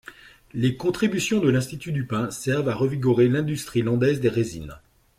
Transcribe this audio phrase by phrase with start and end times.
[0.53, 4.79] Les contributions de l’Institut du pin servent à revigorer l’industrie landaise des résines.